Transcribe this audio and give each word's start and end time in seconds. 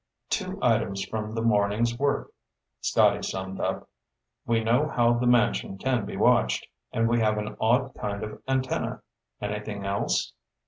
"Two 0.29 0.57
items 0.63 1.05
from 1.05 1.35
the 1.35 1.43
morning's 1.43 1.99
work," 1.99 2.31
Scotty 2.79 3.21
summed 3.21 3.59
up. 3.59 3.87
"We 4.47 4.63
know 4.63 4.87
how 4.87 5.13
the 5.13 5.27
mansion 5.27 5.77
can 5.77 6.07
be 6.07 6.17
watched, 6.17 6.65
and 6.91 7.07
we 7.07 7.19
have 7.19 7.37
an 7.37 7.55
odd 7.61 7.93
kind 7.93 8.23
of 8.23 8.41
antenna. 8.47 9.03
Anything 9.43 9.85
else?" 9.85 10.33